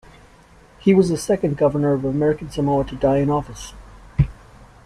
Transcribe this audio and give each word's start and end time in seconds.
He 0.79 0.95
was 0.95 1.09
the 1.09 1.15
second 1.19 1.57
Governor 1.57 1.93
of 1.93 2.03
American 2.03 2.49
Samoa 2.49 2.83
to 2.85 2.95
die 2.95 3.17
in 3.17 3.29
office. 3.29 3.73